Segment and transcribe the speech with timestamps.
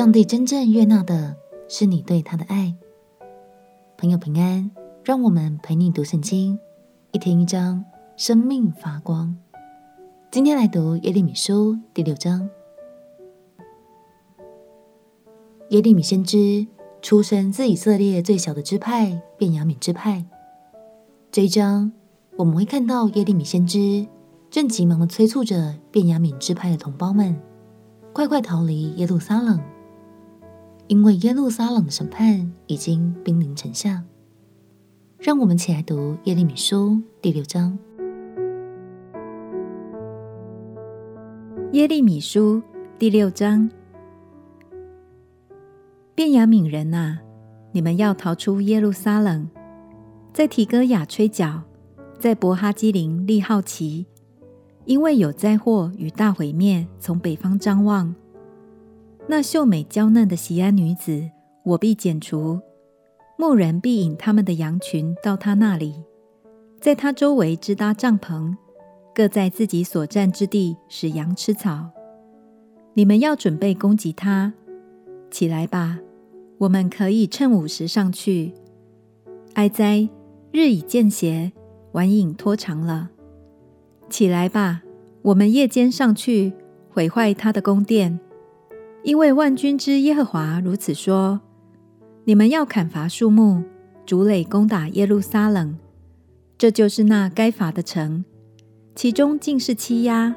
[0.00, 1.36] 上帝真正悦纳的
[1.68, 2.74] 是你对他的爱。
[3.98, 4.70] 朋友平安，
[5.04, 6.58] 让我们陪你读圣经，
[7.12, 7.84] 一天一章，
[8.16, 9.36] 生命发光。
[10.30, 12.48] 今天来读耶利米书第六章。
[15.68, 16.66] 耶利米先知
[17.02, 20.24] 出生自以色列最小的支派便雅悯支派。
[21.30, 21.92] 这一章
[22.38, 24.06] 我们会看到耶利米先知
[24.50, 27.38] 正急忙地催促着便雅悯支派的同胞们，
[28.14, 29.60] 快快逃离耶路撒冷。
[30.90, 34.02] 因为耶路撒冷的审判已经兵临城下，
[35.20, 37.78] 让我们起来读耶利米书第六章。
[41.70, 42.60] 耶利米书
[42.98, 43.70] 第六章：
[46.16, 47.20] 便雅悯人啊，
[47.70, 49.48] 你们要逃出耶路撒冷，
[50.32, 51.62] 在提哥亚吹角，
[52.18, 54.06] 在伯哈基林立号旗，
[54.86, 58.12] 因为有灾祸与大毁灭从北方张望。
[59.30, 61.30] 那秀美娇嫩的西安女子，
[61.62, 62.58] 我必剪除；
[63.38, 65.94] 牧人必引他们的羊群到她那里，
[66.80, 68.56] 在她周围支搭帐篷，
[69.14, 71.90] 各在自己所占之地使羊吃草。
[72.94, 74.52] 你们要准备攻击他，
[75.30, 76.00] 起来吧！
[76.58, 78.52] 我们可以趁午时上去。
[79.54, 80.08] 哀哉！
[80.50, 81.52] 日已渐斜，
[81.92, 83.10] 晚影拖长了。
[84.08, 84.82] 起来吧！
[85.22, 86.52] 我们夜间上去，
[86.88, 88.18] 毁坏他的宫殿。
[89.02, 91.40] 因为万军之耶和华如此说：
[92.24, 93.62] 你们要砍伐树木，
[94.04, 95.78] 筑垒攻打耶路撒冷，
[96.58, 98.24] 这就是那该伐的城，
[98.94, 100.34] 其中尽是欺压。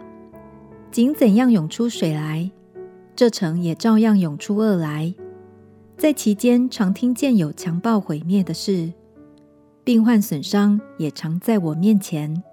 [0.92, 2.50] 井怎样涌出水来，
[3.16, 5.14] 这城也照样涌出恶来。
[5.98, 8.94] 在其间常听见有强暴毁灭的事，
[9.84, 12.44] 病患损伤也常在我面前。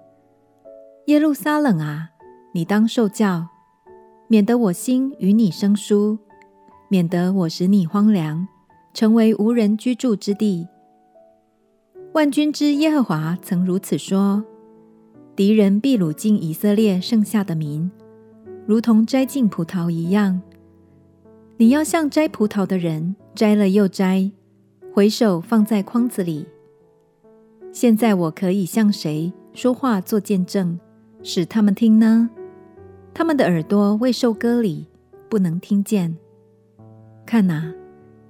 [1.05, 2.09] 耶路撒冷啊，
[2.53, 3.47] 你当受教。
[4.31, 6.17] 免得我心与你生疏，
[6.87, 8.47] 免得我使你荒凉，
[8.93, 10.65] 成为无人居住之地。
[12.13, 14.41] 万军之耶和华曾如此说：
[15.35, 17.91] 敌人必掳尽以色列剩下的民，
[18.65, 20.41] 如同摘尽葡萄一样。
[21.57, 24.31] 你要像摘葡萄的人，摘了又摘，
[24.93, 26.47] 回首放在筐子里。
[27.73, 30.79] 现在我可以向谁说话做见证，
[31.21, 32.29] 使他们听呢？
[33.13, 34.87] 他们的耳朵未受割礼，
[35.29, 36.17] 不能听见。
[37.25, 37.73] 看哪，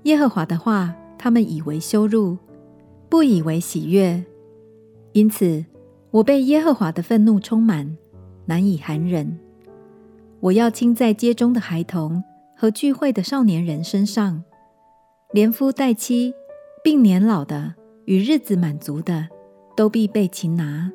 [0.04, 2.38] 耶和华的话，他们以为羞辱，
[3.08, 4.24] 不以为喜悦。
[5.14, 5.64] 因此，
[6.10, 7.98] 我被耶和华的愤怒充满，
[8.46, 9.40] 难以含忍。
[10.40, 12.24] 我要倾在街中的孩童
[12.58, 14.44] 和聚会的少年人身上，
[15.32, 16.34] 连夫带妻，
[16.84, 17.76] 并年老的
[18.06, 19.28] 与日子满足的，
[19.76, 20.92] 都必被擒拿。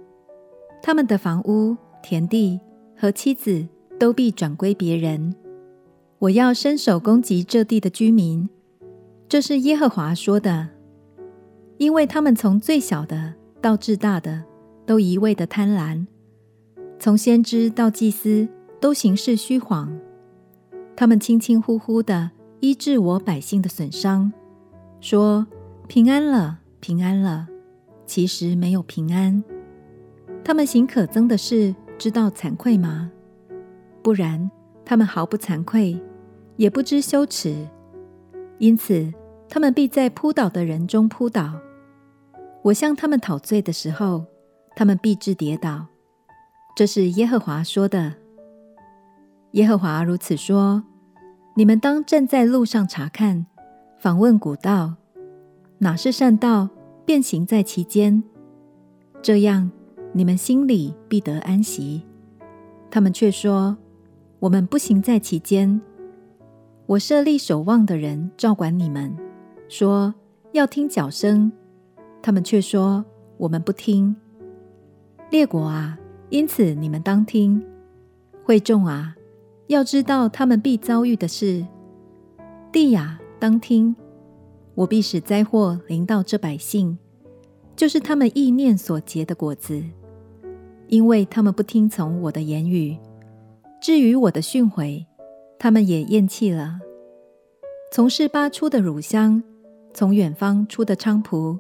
[0.83, 2.61] 他们的房屋、田地
[2.97, 3.67] 和妻子。
[3.99, 5.35] 都必转归别人。
[6.19, 8.49] 我要伸手攻击这地的居民，
[9.29, 10.69] 这是耶和华说的。
[11.79, 14.43] 因为他们从最小的到至大的，
[14.87, 16.07] 都一味的贪婪；
[16.99, 18.49] 从先知到祭司，
[18.81, 19.99] 都行事虚谎。
[20.97, 22.31] 他们轻轻呼呼的
[22.61, 24.33] 医治我百姓的损伤，
[25.01, 25.47] 说
[25.87, 27.47] 平安了，平安了，
[28.07, 29.45] 其实没有平安。
[30.43, 33.11] 他们行可憎的事，知道惭愧吗？
[34.07, 34.49] 不然，
[34.85, 36.01] 他们毫不惭愧，
[36.55, 37.67] 也不知羞耻，
[38.59, 39.13] 因此
[39.49, 41.55] 他们必在扑倒的人中扑倒。
[42.63, 44.25] 我向他们讨罪的时候，
[44.77, 45.89] 他们必致跌倒。
[46.77, 48.15] 这是耶和华说的。
[49.55, 50.85] 耶和华如此说：
[51.57, 53.47] 你们当站在路上查看，
[53.99, 54.95] 访问古道，
[55.79, 56.69] 哪是善道，
[57.05, 58.23] 便行在其间。
[59.21, 59.69] 这样，
[60.13, 62.07] 你们心里必得安息。
[62.89, 63.77] 他们却说。
[64.39, 65.81] 我们不行在其间。
[66.87, 69.17] 我设立守望的人照管你们，
[69.69, 70.15] 说
[70.53, 71.51] 要听角声，
[72.23, 73.05] 他们却说
[73.39, 74.15] 我们不听。
[75.31, 75.99] 列国啊，
[76.31, 77.61] 因此你们当听；
[78.45, 79.17] 会众啊，
[79.67, 81.67] 要知道他们必遭遇的事。
[82.71, 83.97] 地呀，当听，
[84.75, 86.97] 我必使灾祸临到这百姓，
[87.75, 89.83] 就是他们意念所结的果子，
[90.89, 92.97] 因为他们不听从我的言语。
[93.81, 95.07] 至于我的训诲，
[95.59, 96.81] 他们也厌弃了。
[97.93, 99.43] 从示巴出的乳香，
[99.95, 101.59] 从远方出的菖蒲，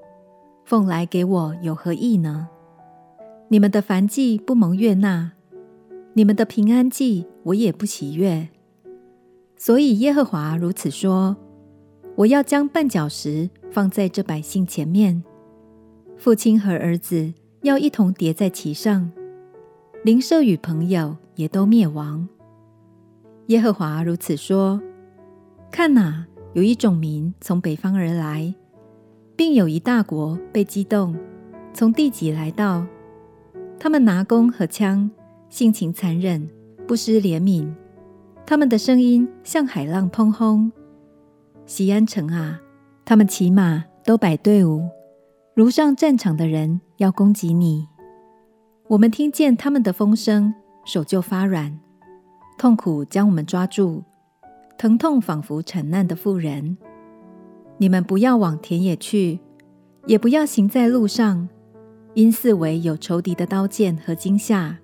[0.65, 2.49] 奉来给我有何益呢？
[3.49, 5.33] 你们的燔祭不蒙悦纳，
[6.15, 8.49] 你们的平安祭我也不喜悦。
[9.57, 11.37] 所以耶和华如此说：
[12.17, 15.23] 我要将绊脚石放在这百姓前面，
[16.17, 19.13] 父亲和儿子要一同叠在其上。
[20.03, 22.29] 邻舍与朋友也都灭亡。
[23.47, 24.81] 耶和华如此说：
[25.71, 28.53] 看哪，有一种民从北方而来，
[29.37, 31.17] 并有一大国被激动，
[31.73, 32.85] 从地极来到。
[33.79, 35.11] 他们拿弓和枪，
[35.49, 36.49] 性情残忍，
[36.89, 37.73] 不施怜悯。
[38.45, 40.73] 他们的声音像海浪砰轰。
[41.67, 42.61] 西安城啊，
[43.05, 44.89] 他们骑马都摆队伍，
[45.55, 47.87] 如上战场的人要攻击你。
[48.89, 50.55] 我们听见他们的风声，
[50.87, 51.79] 手就发软，
[52.57, 54.03] 痛苦将我们抓住，
[54.79, 56.79] 疼痛仿佛产难的妇人。
[57.77, 59.41] 你们不要往田野去，
[60.07, 61.49] 也不要行在路上。
[62.15, 64.79] 因四围有仇敌的刀剑和惊吓，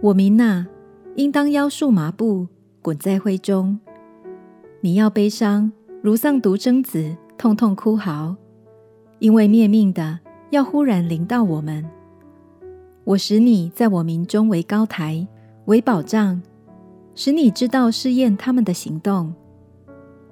[0.00, 0.66] 我民哪，
[1.14, 2.48] 应当腰束麻布，
[2.82, 3.78] 滚在灰中。
[4.80, 5.70] 你要悲伤，
[6.02, 8.34] 如丧独生子，痛痛哭嚎，
[9.20, 10.18] 因为灭命的
[10.50, 11.88] 要忽然临到我们。
[13.04, 15.26] 我使你在我民中为高台，
[15.66, 16.40] 为保障，
[17.14, 19.34] 使你知道试验他们的行动。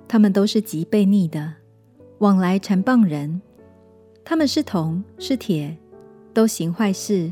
[0.09, 1.53] 他们都是极悖逆的，
[2.19, 3.41] 往来缠棒人。
[4.25, 5.77] 他们是铜，是铁。
[6.35, 7.31] 都行坏事，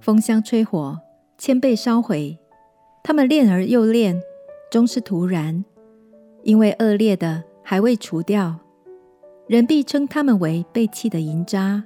[0.00, 0.96] 风箱吹火，
[1.38, 2.38] 铅被烧毁。
[3.02, 4.22] 他们炼而又炼，
[4.70, 5.64] 终是徒然。
[6.44, 8.56] 因为恶劣的还未除掉，
[9.48, 11.82] 人必称他们为被弃的银渣。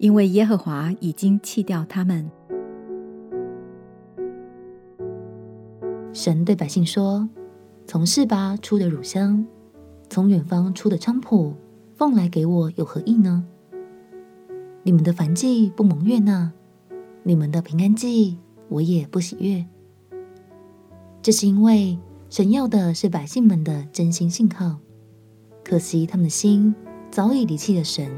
[0.00, 2.30] 因为耶和华已经弃掉他们。
[6.10, 7.28] 神对百姓说
[7.86, 9.46] ：“从示巴出的乳香，
[10.08, 11.54] 从远方出的菖蒲，
[11.92, 13.44] 奉来给我有何益呢？”
[14.82, 16.50] 你们的凡祭不蒙悦纳，
[17.22, 18.38] 你们的平安祭
[18.70, 19.66] 我也不喜悦。
[21.20, 21.98] 这是因为
[22.30, 24.78] 神要的是百姓们的真心信靠，
[25.62, 26.74] 可惜他们的心
[27.10, 28.10] 早已离弃了神，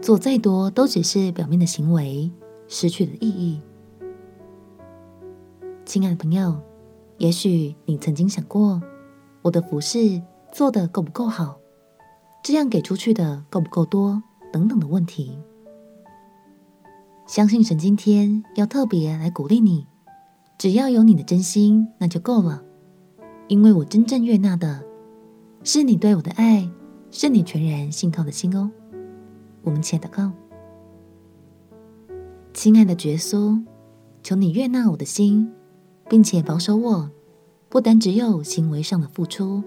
[0.00, 2.30] 做再多都只是表面的行为，
[2.68, 3.60] 失去了意义。
[5.84, 6.58] 亲爱的朋友，
[7.18, 8.80] 也许你曾经想过，
[9.42, 11.58] 我的服事做得够不够好，
[12.42, 15.38] 这样给出去的够不够多，等等的问题。
[17.26, 19.86] 相信神今天要特别来鼓励你，
[20.56, 22.62] 只要有你的真心，那就够了。
[23.48, 24.82] 因为我真正悦纳的，
[25.62, 26.70] 是你对我的爱，
[27.10, 28.70] 是你全然信靠的心哦。
[29.62, 30.32] 我们且祷告，
[32.54, 33.62] 亲爱的耶稣，
[34.22, 35.52] 求你悦纳我的心，
[36.08, 37.10] 并且保守我，
[37.68, 39.62] 不单只有行为上的付出，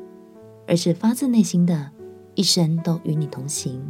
[0.68, 1.92] 而是发自内心的，
[2.36, 3.81] 一生都与你同行。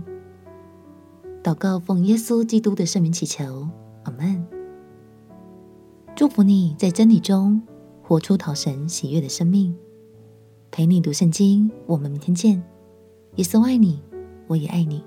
[1.41, 3.67] 祷告奉耶稣基督的圣名祈求，
[4.03, 4.45] 阿门。
[6.15, 7.61] 祝福你在真理中
[8.01, 9.75] 活出讨神喜悦的生命。
[10.69, 12.63] 陪你读圣经，我们明天见。
[13.35, 14.01] 耶稣爱你，
[14.47, 15.03] 我也爱你。